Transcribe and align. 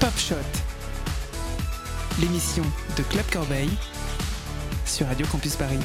Pop 0.00 0.16
Shot, 0.16 0.36
l'émission 2.20 2.62
de 2.96 3.02
Club 3.02 3.24
Corbeil 3.32 3.68
sur 4.84 5.08
Radio 5.08 5.26
Campus 5.26 5.56
Paris. 5.56 5.80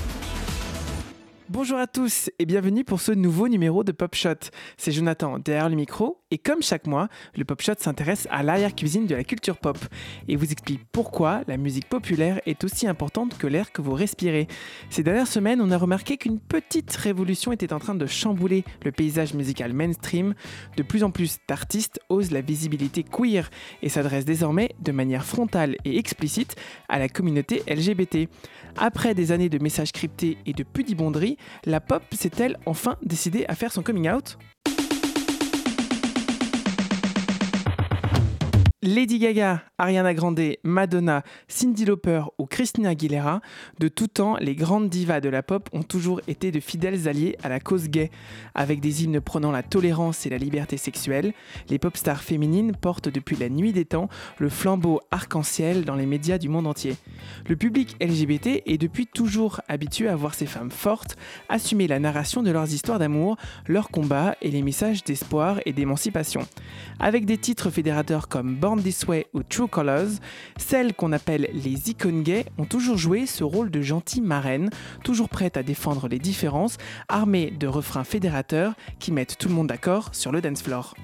Bonjour 1.49 1.79
à 1.79 1.87
tous 1.87 2.29
et 2.37 2.45
bienvenue 2.45 2.83
pour 2.83 3.01
ce 3.01 3.11
nouveau 3.11 3.47
numéro 3.47 3.83
de 3.83 3.91
Pop 3.91 4.13
Shot. 4.13 4.49
C'est 4.77 4.91
Jonathan 4.91 5.39
derrière 5.39 5.67
le 5.67 5.75
micro 5.75 6.22
et 6.33 6.39
comme 6.39 6.63
chaque 6.63 6.87
mois, 6.87 7.09
le 7.37 7.45
Pop 7.45 7.61
Shot 7.61 7.73
s'intéresse 7.77 8.27
à 8.31 8.41
l'arrière-cuisine 8.41 9.05
de 9.05 9.13
la 9.13 9.23
culture 9.23 9.55
pop 9.55 9.77
et 10.27 10.35
vous 10.35 10.51
explique 10.51 10.83
pourquoi 10.91 11.43
la 11.47 11.57
musique 11.57 11.87
populaire 11.87 12.41
est 12.47 12.63
aussi 12.63 12.87
importante 12.87 13.37
que 13.37 13.45
l'air 13.45 13.71
que 13.71 13.83
vous 13.83 13.93
respirez. 13.93 14.47
Ces 14.89 15.03
dernières 15.03 15.27
semaines, 15.27 15.61
on 15.61 15.69
a 15.69 15.77
remarqué 15.77 16.17
qu'une 16.17 16.39
petite 16.39 16.91
révolution 16.95 17.51
était 17.51 17.71
en 17.71 17.77
train 17.77 17.93
de 17.93 18.07
chambouler 18.07 18.63
le 18.83 18.91
paysage 18.91 19.35
musical 19.35 19.73
mainstream. 19.73 20.33
De 20.75 20.81
plus 20.81 21.03
en 21.03 21.11
plus 21.11 21.37
d'artistes 21.47 21.99
osent 22.09 22.31
la 22.31 22.41
visibilité 22.41 23.03
queer 23.03 23.51
et 23.83 23.89
s'adressent 23.89 24.25
désormais 24.25 24.71
de 24.79 24.91
manière 24.91 25.25
frontale 25.25 25.75
et 25.85 25.99
explicite 25.99 26.55
à 26.89 26.97
la 26.97 27.09
communauté 27.09 27.61
LGBT. 27.67 28.27
Après 28.77 29.13
des 29.13 29.31
années 29.31 29.49
de 29.49 29.61
messages 29.61 29.91
cryptés 29.91 30.39
et 30.47 30.53
de 30.53 30.63
pudibonderie, 30.63 31.37
la 31.65 31.79
pop 31.79 32.01
s'est-elle 32.11 32.57
enfin 32.65 32.97
décidée 33.03 33.45
à 33.47 33.53
faire 33.53 33.71
son 33.71 33.83
coming 33.83 34.09
out? 34.09 34.39
Lady 38.85 39.17
Gaga, 39.17 39.63
Ariana 39.77 40.13
Grande, 40.13 40.57
Madonna, 40.65 41.23
Cindy 41.47 41.85
Lauper 41.85 42.23
ou 42.37 42.45
Christina 42.45 42.89
Aguilera, 42.89 43.39
de 43.79 43.87
tout 43.87 44.07
temps, 44.07 44.35
les 44.41 44.55
grandes 44.55 44.89
divas 44.89 45.21
de 45.21 45.29
la 45.29 45.41
pop 45.41 45.69
ont 45.71 45.83
toujours 45.83 46.19
été 46.27 46.51
de 46.51 46.59
fidèles 46.59 47.07
alliés 47.07 47.37
à 47.43 47.47
la 47.47 47.61
cause 47.61 47.87
gay. 47.87 48.11
Avec 48.55 48.81
des 48.81 49.05
hymnes 49.05 49.21
prônant 49.21 49.53
la 49.53 49.63
tolérance 49.63 50.25
et 50.25 50.29
la 50.29 50.37
liberté 50.37 50.75
sexuelle, 50.75 51.31
les 51.69 51.79
pop 51.79 51.95
stars 51.95 52.21
féminines 52.21 52.75
portent 52.75 53.07
depuis 53.07 53.37
la 53.37 53.47
nuit 53.47 53.71
des 53.71 53.85
temps 53.85 54.09
le 54.37 54.49
flambeau 54.49 54.99
arc-en-ciel 55.11 55.85
dans 55.85 55.95
les 55.95 56.05
médias 56.05 56.37
du 56.37 56.49
monde 56.49 56.67
entier. 56.67 56.97
Le 57.47 57.55
public 57.55 57.95
LGBT 58.01 58.63
est 58.65 58.77
depuis 58.77 59.07
toujours 59.07 59.61
habitué 59.69 60.09
à 60.09 60.17
voir 60.17 60.33
ces 60.33 60.45
femmes 60.45 60.71
fortes 60.71 61.15
assumer 61.47 61.87
la 61.87 61.99
narration 61.99 62.43
de 62.43 62.51
leurs 62.51 62.73
histoires 62.73 62.99
d'amour, 62.99 63.37
leurs 63.65 63.87
combats 63.87 64.35
et 64.41 64.51
les 64.51 64.61
messages 64.61 65.05
d'espoir 65.05 65.61
et 65.65 65.71
d'émancipation. 65.71 66.41
Avec 66.99 67.23
des 67.25 67.37
titres 67.37 67.69
fédérateurs 67.69 68.27
comme 68.27 68.55
Born 68.73 68.81
This 68.81 69.05
ou 69.33 69.43
True 69.43 69.67
Colors, 69.67 70.17
celles 70.57 70.95
qu'on 70.95 71.11
appelle 71.11 71.47
les 71.53 71.91
icônes 71.91 72.23
gays 72.23 72.45
ont 72.57 72.65
toujours 72.65 72.97
joué 72.97 73.27
ce 73.27 73.43
rôle 73.43 73.69
de 73.69 73.81
gentille 73.81 74.21
marraine, 74.21 74.71
toujours 75.03 75.29
prête 75.29 75.57
à 75.57 75.63
défendre 75.63 76.07
les 76.07 76.17
différences, 76.17 76.77
armée 77.07 77.51
de 77.51 77.67
refrains 77.67 78.03
fédérateurs 78.03 78.73
qui 78.97 79.11
mettent 79.11 79.37
tout 79.37 79.47
le 79.47 79.53
monde 79.53 79.67
d'accord 79.67 80.15
sur 80.15 80.31
le 80.31 80.41
dance 80.41 80.63
floor. 80.63 80.95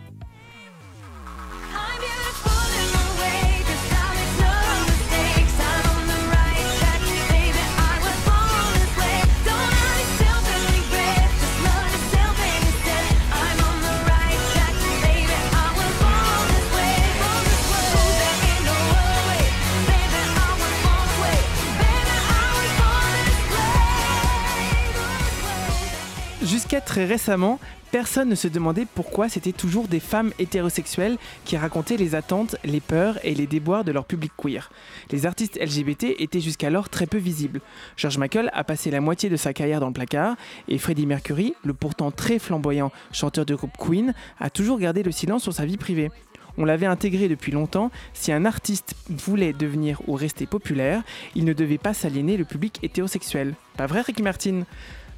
Très 26.90 27.06
récemment, 27.06 27.60
personne 27.92 28.30
ne 28.30 28.36
se 28.36 28.48
demandait 28.48 28.88
pourquoi 28.96 29.30
c'était 29.30 29.52
toujours 29.52 29.88
des 29.88 30.00
femmes 30.00 30.32
hétérosexuelles 30.40 31.20
qui 31.46 31.56
racontaient 31.56 31.98
les 31.98 32.16
attentes, 32.16 32.56
les 32.64 32.80
peurs 32.80 33.24
et 33.24 33.36
les 33.36 33.46
déboires 33.46 33.84
de 33.84 33.92
leur 33.92 34.06
public 34.06 34.32
queer. 34.36 34.72
Les 35.12 35.28
artistes 35.28 35.60
LGBT 35.62 36.16
étaient 36.18 36.42
jusqu'alors 36.42 36.90
très 36.90 37.06
peu 37.06 37.20
visibles. 37.20 37.62
George 37.96 38.18
Michael 38.18 38.50
a 38.54 38.64
passé 38.64 38.90
la 38.90 39.02
moitié 39.02 39.30
de 39.30 39.36
sa 39.36 39.54
carrière 39.54 39.80
dans 39.80 39.90
le 39.90 39.94
placard 39.94 40.36
et 40.68 40.80
Freddie 40.80 41.06
Mercury, 41.06 41.54
le 41.64 41.76
pourtant 41.76 42.10
très 42.10 42.40
flamboyant 42.40 42.92
chanteur 43.12 43.46
du 43.46 43.56
groupe 43.56 43.78
Queen, 43.78 44.16
a 44.40 44.50
toujours 44.50 44.80
gardé 44.80 45.04
le 45.04 45.12
silence 45.12 45.44
sur 45.44 45.54
sa 45.54 45.68
vie 45.68 45.78
privée. 45.78 46.10
On 46.58 46.66
l'avait 46.66 46.88
intégré 46.88 47.28
depuis 47.28 47.52
longtemps, 47.52 47.92
si 48.16 48.32
un 48.32 48.46
artiste 48.46 48.96
voulait 49.10 49.54
devenir 49.54 50.02
ou 50.08 50.16
rester 50.16 50.48
populaire, 50.48 51.04
il 51.36 51.46
ne 51.46 51.54
devait 51.54 51.78
pas 51.78 51.94
s'aliéner 51.94 52.36
le 52.36 52.46
public 52.46 52.80
hétérosexuel. 52.82 53.54
Pas 53.78 53.86
vrai 53.86 54.02
Ricky 54.02 54.24
Martin? 54.24 54.64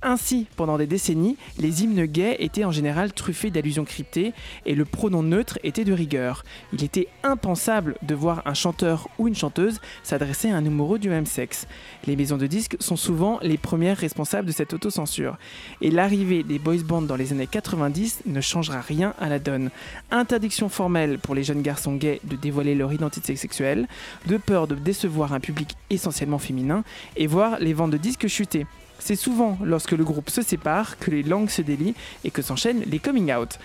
Ainsi, 0.03 0.47
pendant 0.56 0.78
des 0.78 0.88
décennies, 0.88 1.38
les 1.59 1.84
hymnes 1.84 2.06
gays 2.06 2.38
étaient 2.39 2.66
en 2.66 2.72
général 2.72 3.13
truffés 3.13 3.51
d'allusions 3.51 3.85
cryptées 3.85 4.34
et 4.66 4.73
le 4.73 4.84
pronom 4.84 5.22
neutre 5.22 5.59
était 5.63 5.84
de 5.84 5.94
rigueur. 5.94 6.44
Il 6.73 6.84
était 6.84 7.07
impensable 7.23 7.95
de 8.01 8.16
voir 8.16 8.41
un 8.45 8.56
chanteur 8.56 9.09
ou 9.19 9.28
une 9.28 9.35
chanteuse 9.35 9.79
s'adresser 10.01 10.50
à 10.50 10.56
un 10.56 10.66
amoureux 10.66 10.97
du 10.97 11.09
même 11.09 11.28
sexe. 11.28 11.67
Les 12.07 12.16
maisons 12.16 12.38
de 12.38 12.47
disques 12.47 12.78
sont 12.79 12.95
souvent 12.95 13.38
les 13.44 13.59
premières 13.59 13.97
responsables 13.97 14.47
de 14.47 14.51
cette 14.51 14.73
autocensure. 14.73 15.38
Et 15.81 15.91
l'arrivée 15.91 16.41
des 16.41 16.57
boys 16.57 16.84
bands 16.84 17.03
dans 17.03 17.16
les 17.16 17.31
années 17.31 17.47
90 17.47 18.22
ne 18.25 18.41
changera 18.41 18.81
rien 18.81 19.13
à 19.19 19.29
la 19.29 19.38
donne. 19.38 19.69
Interdiction 20.09 20.69
formelle 20.69 21.19
pour 21.19 21.35
les 21.35 21.44
jeunes 21.44 21.61
garçons 21.61 21.95
gays 21.95 22.22
de 22.23 22.35
dévoiler 22.35 22.73
leur 22.73 22.91
identité 22.91 23.35
sexuelle, 23.35 23.88
de 24.25 24.38
peur 24.38 24.67
de 24.67 24.73
décevoir 24.73 25.34
un 25.34 25.40
public 25.40 25.75
essentiellement 25.91 26.40
féminin, 26.40 26.84
et 27.17 27.28
voir 27.28 27.59
les 27.59 27.73
ventes 27.73 27.91
de 27.91 27.97
disques 27.97 28.28
chuter. 28.28 28.66
C'est 29.03 29.16
souvent 29.16 29.57
lorsque 29.63 29.94
le 29.94 30.03
groupe 30.03 30.29
se 30.29 30.44
sépare 30.44 31.00
que 31.00 31.09
les 31.09 31.23
langues 31.23 31.50
se 31.50 31.63
délient 31.63 31.95
et 32.23 32.29
que 32.29 32.44
s'enchaînent 32.44 32.84
les 32.85 33.00
coming 33.00 33.34
out. 33.34 33.57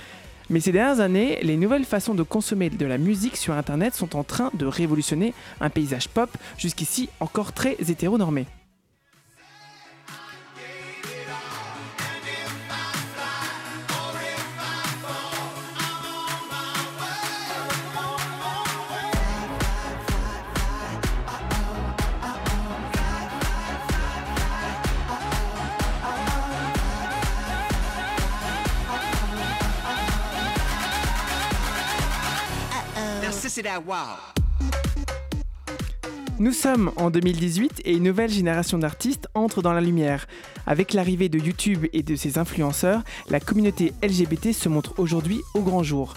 Mais 0.48 0.60
ces 0.60 0.72
dernières 0.72 1.00
années, 1.00 1.38
les 1.42 1.56
nouvelles 1.56 1.84
façons 1.84 2.14
de 2.14 2.22
consommer 2.22 2.70
de 2.70 2.86
la 2.86 2.98
musique 2.98 3.36
sur 3.36 3.52
Internet 3.52 3.94
sont 3.94 4.16
en 4.16 4.24
train 4.24 4.50
de 4.54 4.64
révolutionner 4.64 5.34
un 5.60 5.68
paysage 5.68 6.08
pop 6.08 6.30
jusqu'ici 6.56 7.10
encore 7.20 7.52
très 7.52 7.76
hétéronormé. 7.88 8.46
Nous 36.38 36.52
sommes 36.52 36.92
en 36.96 37.08
2018 37.08 37.80
et 37.86 37.92
une 37.92 38.02
nouvelle 38.02 38.30
génération 38.30 38.76
d'artistes 38.76 39.28
entre 39.34 39.62
dans 39.62 39.72
la 39.72 39.80
lumière. 39.80 40.26
Avec 40.66 40.92
l'arrivée 40.92 41.30
de 41.30 41.38
YouTube 41.38 41.86
et 41.94 42.02
de 42.02 42.16
ses 42.16 42.36
influenceurs, 42.36 43.02
la 43.30 43.40
communauté 43.40 43.94
LGBT 44.02 44.52
se 44.52 44.68
montre 44.68 44.98
aujourd'hui 44.98 45.40
au 45.54 45.62
grand 45.62 45.82
jour. 45.82 46.12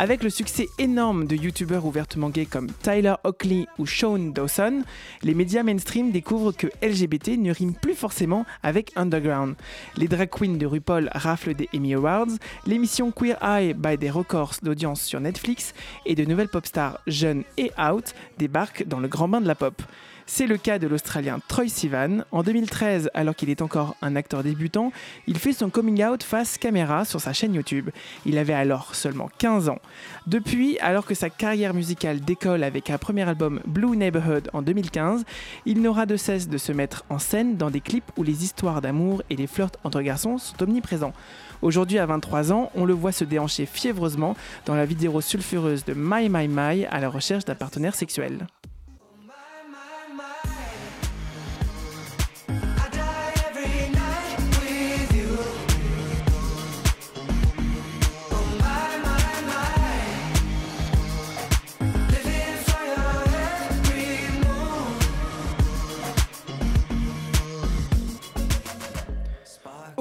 Avec 0.00 0.22
le 0.22 0.30
succès 0.30 0.68
énorme 0.78 1.26
de 1.26 1.34
youtubeurs 1.34 1.84
ouvertement 1.84 2.30
gays 2.30 2.46
comme 2.46 2.68
Tyler 2.82 3.14
Oakley 3.24 3.66
ou 3.78 3.86
Sean 3.86 4.30
Dawson, 4.30 4.84
les 5.24 5.34
médias 5.34 5.64
mainstream 5.64 6.12
découvrent 6.12 6.52
que 6.52 6.68
LGBT 6.84 7.36
ne 7.36 7.52
rime 7.52 7.74
plus 7.74 7.96
forcément 7.96 8.46
avec 8.62 8.92
underground. 8.94 9.56
Les 9.96 10.06
drag 10.06 10.30
queens 10.30 10.56
de 10.56 10.66
RuPaul 10.66 11.10
raflent 11.12 11.54
des 11.54 11.68
Emmy 11.74 11.94
Awards, 11.94 12.28
l'émission 12.64 13.10
Queer 13.10 13.42
Eye 13.42 13.74
bat 13.74 13.96
des 13.96 14.08
records 14.08 14.54
d'audience 14.62 15.02
sur 15.02 15.18
Netflix 15.18 15.74
et 16.06 16.14
de 16.14 16.24
nouvelles 16.24 16.48
pop 16.48 16.64
stars 16.64 17.00
jeunes 17.08 17.42
et 17.56 17.72
out 17.76 18.14
débarquent 18.38 18.86
dans 18.86 19.00
le 19.00 19.08
grand 19.08 19.26
bain 19.26 19.40
de 19.40 19.48
la 19.48 19.56
pop. 19.56 19.82
C'est 20.30 20.46
le 20.46 20.58
cas 20.58 20.78
de 20.78 20.86
l'Australien 20.86 21.40
Troy 21.48 21.68
Sivan. 21.68 22.18
En 22.32 22.42
2013, 22.42 23.10
alors 23.14 23.34
qu'il 23.34 23.48
est 23.48 23.62
encore 23.62 23.96
un 24.02 24.14
acteur 24.14 24.42
débutant, 24.42 24.92
il 25.26 25.38
fait 25.38 25.54
son 25.54 25.70
coming 25.70 26.04
out 26.04 26.22
face 26.22 26.58
caméra 26.58 27.06
sur 27.06 27.18
sa 27.18 27.32
chaîne 27.32 27.54
YouTube. 27.54 27.88
Il 28.26 28.36
avait 28.36 28.52
alors 28.52 28.94
seulement 28.94 29.30
15 29.38 29.70
ans. 29.70 29.78
Depuis, 30.26 30.78
alors 30.80 31.06
que 31.06 31.14
sa 31.14 31.30
carrière 31.30 31.72
musicale 31.72 32.20
décolle 32.20 32.62
avec 32.62 32.90
un 32.90 32.98
premier 32.98 33.26
album 33.26 33.60
Blue 33.66 33.96
Neighborhood 33.96 34.50
en 34.52 34.60
2015, 34.60 35.24
il 35.64 35.80
n'aura 35.80 36.04
de 36.04 36.18
cesse 36.18 36.46
de 36.46 36.58
se 36.58 36.72
mettre 36.72 37.06
en 37.08 37.18
scène 37.18 37.56
dans 37.56 37.70
des 37.70 37.80
clips 37.80 38.12
où 38.18 38.22
les 38.22 38.44
histoires 38.44 38.82
d'amour 38.82 39.22
et 39.30 39.34
les 39.34 39.46
flirts 39.46 39.78
entre 39.82 40.02
garçons 40.02 40.36
sont 40.36 40.62
omniprésents. 40.62 41.14
Aujourd'hui, 41.62 41.98
à 41.98 42.04
23 42.04 42.52
ans, 42.52 42.70
on 42.74 42.84
le 42.84 42.92
voit 42.92 43.12
se 43.12 43.24
déhancher 43.24 43.64
fiévreusement 43.64 44.36
dans 44.66 44.74
la 44.74 44.84
vidéo 44.84 45.22
sulfureuse 45.22 45.86
de 45.86 45.94
My 45.96 46.28
My 46.28 46.48
My 46.48 46.84
à 46.84 47.00
la 47.00 47.08
recherche 47.08 47.46
d'un 47.46 47.54
partenaire 47.54 47.94
sexuel. 47.94 48.46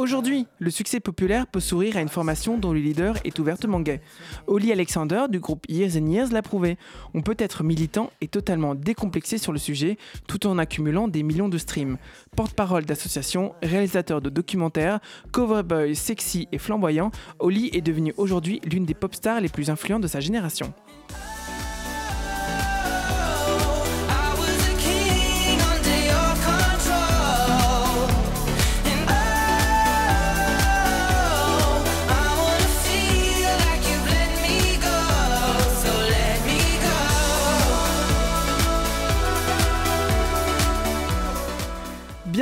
Aujourd'hui, 0.07 0.47
le 0.59 0.69
succès 0.69 1.01
populaire 1.01 1.47
peut 1.47 1.59
sourire 1.59 1.97
à 1.97 1.99
une 1.99 2.07
formation 2.07 2.57
dont 2.57 2.71
le 2.71 2.79
leader 2.79 3.17
est 3.25 3.37
ouvertement 3.39 3.81
gay. 3.81 3.99
Oli 4.47 4.71
Alexander 4.71 5.25
du 5.29 5.41
groupe 5.41 5.65
Years 5.67 5.97
and 5.97 6.07
Years 6.07 6.29
l'a 6.31 6.41
prouvé. 6.41 6.77
On 7.13 7.21
peut 7.21 7.35
être 7.37 7.61
militant 7.61 8.09
et 8.21 8.29
totalement 8.29 8.73
décomplexé 8.73 9.37
sur 9.37 9.51
le 9.51 9.59
sujet 9.59 9.97
tout 10.25 10.47
en 10.47 10.59
accumulant 10.59 11.09
des 11.09 11.23
millions 11.23 11.49
de 11.49 11.57
streams. 11.57 11.97
Porte-parole 12.37 12.85
d'associations, 12.85 13.53
réalisateur 13.61 14.21
de 14.21 14.29
documentaires, 14.29 15.01
cover 15.33 15.63
boy 15.63 15.93
sexy 15.93 16.47
et 16.53 16.57
flamboyant, 16.57 17.11
Oli 17.39 17.69
est 17.73 17.81
devenu 17.81 18.13
aujourd'hui 18.15 18.61
l'une 18.63 18.85
des 18.85 18.93
pop 18.93 19.13
stars 19.13 19.41
les 19.41 19.49
plus 19.49 19.69
influentes 19.69 20.03
de 20.03 20.07
sa 20.07 20.21
génération. 20.21 20.73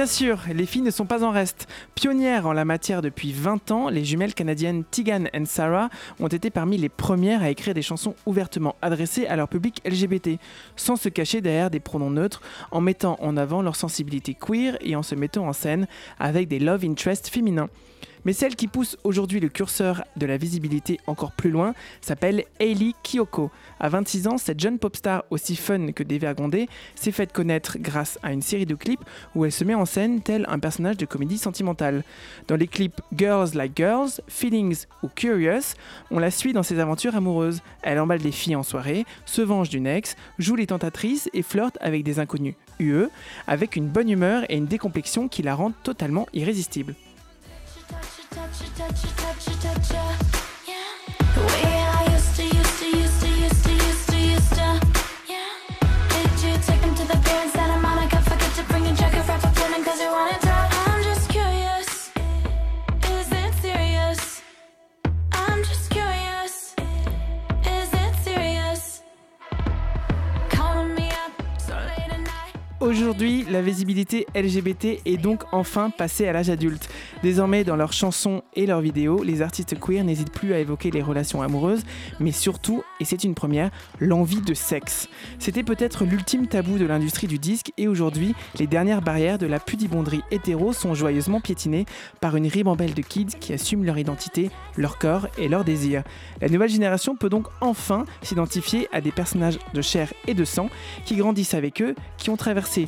Bien 0.06 0.14
sûr, 0.14 0.42
les 0.54 0.68
filles 0.68 0.84
ne 0.84 0.92
sont 0.92 1.08
pas 1.08 1.24
en 1.24 1.32
reste. 1.32 1.68
Pionnières 1.96 2.46
en 2.46 2.54
la 2.54 2.64
matière 2.64 3.02
depuis 3.02 3.34
20 3.34 3.72
ans, 3.72 3.90
les 3.90 4.06
jumelles 4.06 4.36
canadiennes 4.36 4.84
Tegan 4.84 5.24
et 5.34 5.46
Sarah 5.46 5.90
ont 6.20 6.28
été 6.28 6.52
parmi 6.52 6.78
les 6.78 6.90
premières 6.90 7.42
à 7.42 7.50
écrire 7.50 7.74
des 7.74 7.82
chansons 7.82 8.14
ouvertement 8.28 8.76
adressées 8.84 9.26
à 9.26 9.36
leur 9.36 9.48
public 9.48 9.82
LGBT, 9.84 10.38
sans 10.76 10.96
se 10.96 11.10
cacher 11.10 11.42
derrière 11.42 11.72
des 11.72 11.80
pronoms 11.80 12.12
neutres, 12.12 12.44
en 12.70 12.82
mettant 12.82 13.18
en 13.20 13.36
avant 13.36 13.64
leur 13.64 13.76
sensibilité 13.76 14.36
queer 14.36 14.78
et 14.82 14.96
en 14.96 15.02
se 15.02 15.16
mettant 15.16 15.48
en 15.48 15.54
scène 15.54 15.88
avec 16.20 16.50
des 16.50 16.60
love 16.60 16.86
interests 16.86 17.28
féminins. 17.28 17.70
Mais 18.26 18.34
celle 18.34 18.56
qui 18.56 18.68
pousse 18.68 18.98
aujourd'hui 19.04 19.40
le 19.40 19.50
curseur 19.50 20.04
de 20.18 20.26
la 20.26 20.38
visibilité 20.38 21.00
encore 21.06 21.32
plus 21.32 21.52
loin 21.52 21.76
s'appelle 22.02 22.44
Hailey 22.60 22.94
Kiyoko. 23.04 23.52
À 23.80 23.88
26 23.88 24.28
ans, 24.28 24.38
cette 24.40 24.60
jeune 24.60 24.80
pop 24.80 24.96
star 24.96 25.24
aussi 25.30 25.56
fun 25.56 25.92
que 25.92 26.02
dévergondée 26.02 26.68
s'est 26.96 27.12
faite 27.12 27.32
connaître 27.32 27.78
grâce 27.80 28.18
à 28.24 28.34
une 28.34 28.42
série 28.42 28.66
de 28.66 28.74
clips 28.74 29.04
où 29.36 29.46
elle 29.46 29.52
se 29.52 29.64
met 29.64 29.76
en 29.76 29.86
scène 29.86 30.22
tel 30.22 30.46
un 30.50 30.58
personnage 30.58 30.98
de 30.98 31.06
comédie 31.06 31.38
sentimentale. 31.38 32.04
Dans 32.48 32.56
les 32.56 32.68
clips 32.68 33.00
Girls 33.16 33.50
Like 33.54 33.74
Girls, 33.76 34.22
Feelings 34.28 34.86
ou 35.04 35.08
Curious, 35.08 35.76
on 36.10 36.18
la 36.18 36.32
suit 36.32 36.54
dans 36.54 36.64
ses 36.64 36.80
aventures 36.80 37.16
amoureuses. 37.16 37.62
Elle 37.84 38.00
emballe 38.00 38.22
les 38.22 38.32
filles 38.32 38.56
en 38.56 38.64
soirée, 38.64 39.06
se 39.26 39.44
venge 39.44 39.70
d'une 39.70 39.86
ex, 39.86 40.16
joue 40.40 40.56
les 40.56 40.68
tentatrices 40.68 41.30
et 41.34 41.44
flirte 41.44 41.78
avec 41.80 42.04
des 42.04 42.18
inconnus 42.18 42.56
UE, 42.80 43.08
avec 43.46 43.76
une 43.76 43.88
bonne 43.88 44.10
humeur 44.10 44.44
et 44.50 44.58
une 44.58 44.66
décomplexion 44.66 45.28
qui 45.28 45.44
la 45.44 45.54
rendent 45.54 45.74
totalement 45.84 46.26
irrésistible. 46.34 46.96
Aujourd'hui, 72.86 73.46
la 73.50 73.62
visibilité 73.64 74.28
LGBT 74.36 75.02
est 75.06 75.18
donc 75.18 75.44
enfin 75.52 75.90
passée 75.90 76.28
à 76.28 76.34
l'âge 76.34 76.50
adulte. 76.52 76.88
Désormais, 77.24 77.64
dans 77.64 77.76
leurs 77.76 77.94
chansons 77.94 78.44
et 78.56 78.66
leurs 78.66 78.82
vidéos, 78.82 79.24
les 79.24 79.42
artistes 79.42 79.80
queer 79.80 80.04
n'hésitent 80.04 80.32
plus 80.32 80.54
à 80.54 80.60
évoquer 80.60 80.92
les 80.92 81.02
relations 81.02 81.42
amoureuses, 81.42 81.84
mais 82.20 82.32
surtout, 82.32 82.84
et 83.00 83.06
c'est 83.06 83.24
une 83.24 83.36
première, 83.36 83.72
l'envie 84.00 84.42
de 84.42 84.54
sexe. 84.54 85.08
C'était 85.40 85.64
peut-être 85.64 86.06
l'ultime 86.06 86.48
tabou 86.48 86.78
de 86.78 86.86
l'industrie 86.86 87.28
du 87.28 87.40
disque 87.40 87.72
et 87.78 87.88
aujourd'hui, 87.88 88.36
les 88.60 88.68
dernières 88.68 89.02
barrières 89.02 89.38
de 89.38 89.48
la 89.48 89.60
pudibonderie 89.60 90.22
hétéro 90.32 90.74
sont 90.74 90.94
joyeusement 90.94 91.42
piétinées 91.42 91.86
par 92.22 92.36
une 92.36 92.48
ribambelle 92.48 92.94
de 92.94 93.02
kids 93.02 93.38
qui 93.40 93.54
assument 93.54 93.86
leur 93.86 93.98
identité, 93.98 94.52
leur 94.78 94.98
corps 94.98 95.28
et 95.38 95.48
leurs 95.48 95.64
désirs. 95.64 96.04
La 96.42 96.50
nouvelle 96.50 96.70
génération 96.70 97.16
peut 97.16 97.30
donc 97.30 97.48
enfin 97.62 98.06
s'identifier 98.22 98.88
à 98.92 99.02
des 99.02 99.12
personnages 99.12 99.60
de 99.74 99.82
chair 99.82 100.14
et 100.28 100.34
de 100.34 100.46
sang 100.46 100.70
qui 101.06 101.16
grandissent 101.16 101.54
avec 101.54 101.82
eux, 101.82 101.96
qui 102.18 102.30
ont 102.30 102.38
traversé 102.38 102.88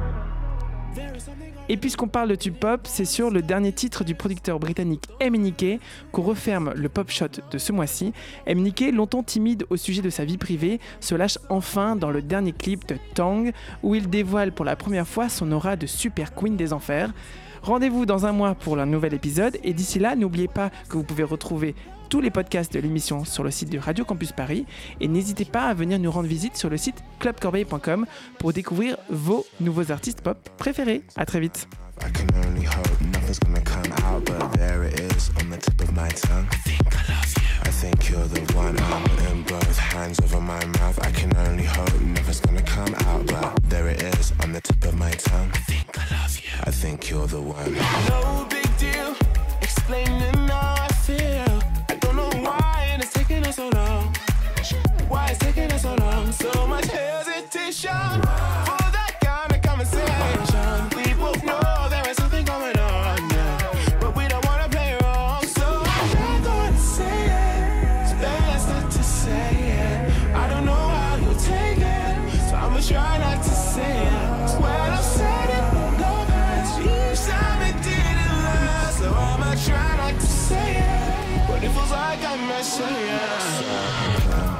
Et 1.69 1.77
puisqu'on 1.77 2.07
parle 2.07 2.29
de 2.29 2.35
tube 2.35 2.55
pop, 2.55 2.81
c'est 2.83 3.05
sur 3.05 3.29
le 3.29 3.41
dernier 3.41 3.71
titre 3.71 4.03
du 4.03 4.15
producteur 4.15 4.59
britannique 4.59 5.07
MNK 5.21 5.79
qu'on 6.11 6.21
referme 6.21 6.73
le 6.75 6.89
pop 6.89 7.09
shot 7.09 7.27
de 7.49 7.57
ce 7.57 7.71
mois-ci. 7.71 8.13
MNK, 8.47 8.91
longtemps 8.93 9.23
timide 9.23 9.65
au 9.69 9.77
sujet 9.77 10.01
de 10.01 10.09
sa 10.09 10.25
vie 10.25 10.37
privée, 10.37 10.79
se 10.99 11.15
lâche 11.15 11.37
enfin 11.49 11.95
dans 11.95 12.11
le 12.11 12.21
dernier 12.21 12.51
clip 12.51 12.87
de 12.87 12.97
Tang 13.13 13.51
où 13.83 13.95
il 13.95 14.09
dévoile 14.09 14.51
pour 14.51 14.65
la 14.65 14.75
première 14.75 15.07
fois 15.07 15.29
son 15.29 15.51
aura 15.51 15.75
de 15.75 15.85
super 15.85 16.33
queen 16.33 16.57
des 16.57 16.73
enfers. 16.73 17.13
Rendez-vous 17.63 18.05
dans 18.07 18.25
un 18.25 18.31
mois 18.31 18.55
pour 18.55 18.79
un 18.79 18.85
nouvel 18.87 19.13
épisode 19.13 19.57
et 19.63 19.73
d'ici 19.73 19.99
là, 19.99 20.15
n'oubliez 20.15 20.47
pas 20.47 20.71
que 20.89 20.97
vous 20.97 21.03
pouvez 21.03 21.23
retrouver 21.23 21.75
tous 22.09 22.19
les 22.19 22.31
podcasts 22.31 22.73
de 22.73 22.79
l'émission 22.79 23.23
sur 23.23 23.43
le 23.43 23.51
site 23.51 23.69
de 23.69 23.77
Radio 23.77 24.03
Campus 24.03 24.31
Paris 24.31 24.65
et 24.99 25.07
n'hésitez 25.07 25.45
pas 25.45 25.65
à 25.65 25.73
venir 25.73 25.99
nous 25.99 26.11
rendre 26.11 26.27
visite 26.27 26.57
sur 26.57 26.69
le 26.69 26.77
site 26.77 27.03
clubcorbeil.com 27.19 28.05
pour 28.39 28.51
découvrir 28.51 28.97
vos 29.09 29.45
nouveaux 29.59 29.91
artistes 29.91 30.21
pop 30.21 30.37
préférés. 30.57 31.03
À 31.15 31.25
très 31.25 31.39
vite. 31.39 31.67
I 32.03 32.09
can 32.09 32.27
only 32.43 32.65
hope 32.65 32.99
nothing's 33.13 33.37
gonna 33.37 33.61
come 33.61 33.91
out, 34.05 34.25
but 34.25 34.57
there 34.57 34.83
it 34.83 34.99
is 34.99 35.29
on 35.39 35.51
the 35.51 35.57
tip 35.57 35.79
of 35.81 35.93
my 35.93 36.09
tongue. 36.09 36.47
I 36.51 36.57
think 36.65 36.81
I 36.81 37.13
love 37.13 37.33
you. 37.37 37.41
I 37.63 37.69
think 37.69 38.09
you're 38.09 38.27
the 38.27 38.41
one. 38.57 38.75
I'm 38.79 39.03
putting 39.03 39.43
both 39.43 39.77
hands 39.77 40.19
over 40.21 40.41
my 40.41 40.65
mouth. 40.79 40.99
I 41.05 41.11
can 41.11 41.31
only 41.37 41.65
hope 41.65 41.93
nothing's 42.01 42.39
gonna 42.39 42.63
come 42.63 42.95
out, 43.05 43.27
but 43.27 43.69
there 43.69 43.87
it 43.87 44.01
is 44.01 44.33
on 44.41 44.51
the 44.51 44.61
tip 44.61 44.83
of 44.85 44.97
my 44.97 45.11
tongue. 45.11 45.51
I 47.21 47.27
think 47.27 47.43
you're 47.43 47.43
the 47.43 48.25
one. 48.27 48.40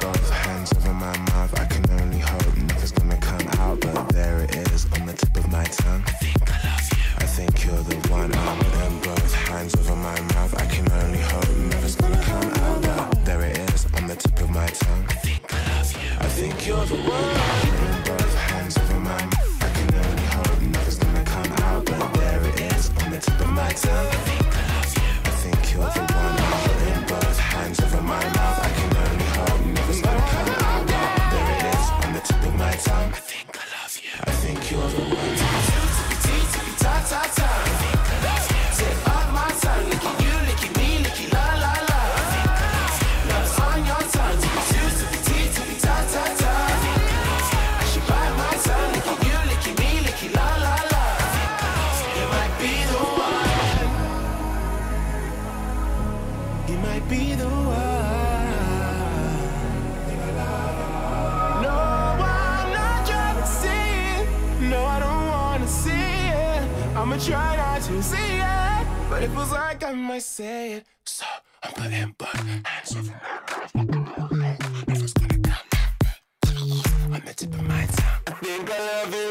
Both 0.00 0.30
hands 0.30 0.72
over 0.72 0.92
my 0.92 1.16
mouth. 1.30 1.54
I 1.60 1.66
can 1.66 1.88
only 2.00 2.18
hope 2.18 2.56
nothing's 2.56 2.90
gonna 2.90 3.16
come 3.18 3.46
out, 3.60 3.80
but 3.80 4.08
there 4.08 4.40
it 4.40 4.56
is 4.56 4.86
on 4.94 5.06
the 5.06 5.12
tip 5.12 5.36
of 5.36 5.48
my 5.52 5.62
tongue. 5.62 6.02
I 6.08 6.12
think 6.12 6.50
I 6.50 6.58
love 6.66 6.90
you. 6.90 6.98
I 7.18 7.26
think 7.26 7.64
you're 7.64 7.76
the 7.76 7.94
one. 8.10 8.34
I'm 8.34 8.98
both 9.02 9.32
hands 9.32 9.76
over 9.76 9.94
my 9.94 10.20
mouth. 10.34 10.52
I 10.60 10.66
can 10.66 10.90
only 10.90 11.20
hope 11.20 11.48
nothing's 11.56 11.94
gonna 11.94 12.20
come 12.22 12.50
out, 12.64 12.82
but 12.82 13.24
there 13.24 13.42
it 13.42 13.58
is 13.70 13.86
on 13.94 14.08
the 14.08 14.16
tip 14.16 14.40
of 14.40 14.50
my 14.50 14.66
tongue. 14.66 15.06
I 15.08 15.14
think 15.14 15.54
I 15.54 15.58
love 15.70 15.92
you. 15.92 16.10
I 16.18 16.26
think 16.26 16.66
you're 16.66 16.84
the 16.84 16.96
one. 16.96 18.02
Both 18.04 18.34
hands 18.34 18.78
over 18.78 18.98
my 18.98 19.24
mouth. 19.26 19.62
I 19.62 19.68
can 19.76 19.94
only 19.94 20.26
hope 20.34 20.60
nothing's 20.60 20.98
gonna 20.98 21.24
come 21.24 21.52
out, 21.68 21.84
but 21.86 22.14
there 22.14 22.42
it 22.50 22.60
is 22.74 22.90
on 23.00 23.12
the 23.12 23.18
tip 23.20 23.40
of 23.40 23.50
my 23.50 23.70
tongue. 23.70 24.08
I 24.10 24.20
think 24.26 24.56
I 24.58 24.62
love 24.74 24.96
you. 24.96 25.02
I 25.24 25.30
think 25.42 25.72
you're 25.72 25.90
the 25.94 26.00
one. 26.00 26.11
My 28.02 28.18
mouth. 28.18 28.41
He 56.66 56.76
might 56.76 57.08
be 57.08 57.34
the 57.34 57.48
one. 57.48 58.52
No, 61.62 61.70
I'm 61.70 62.72
not 62.72 63.06
trying 63.06 63.36
to 63.40 63.46
see 63.46 63.68
it. 63.68 64.26
No, 64.70 64.84
I 64.84 64.98
don't 65.00 65.26
wanna 65.28 65.68
see 65.68 65.90
it. 65.90 66.96
I'ma 66.96 67.16
try 67.18 67.56
not 67.56 67.82
to 67.82 68.02
see 68.02 68.38
it. 68.38 68.86
But 69.10 69.22
it 69.24 69.30
feels 69.30 69.52
like 69.52 69.84
I 69.84 69.92
might 69.92 70.22
say 70.22 70.72
it. 70.74 70.86
So 71.04 71.26
I'm 71.62 71.72
putting 71.72 72.14
both 72.18 72.30
hands 72.30 72.96
over 72.96 73.20
my 74.36 74.56
Nothing's 74.86 75.12
gonna 75.14 75.38
come. 75.40 75.68
I'm 77.14 77.22
the 77.24 77.34
tip 77.34 77.54
of 77.54 77.62
my 77.62 77.86
tongue. 77.86 78.22
I 78.26 78.32
think 78.42 78.70
I 78.70 78.78
love 78.78 79.14
it. 79.14 79.21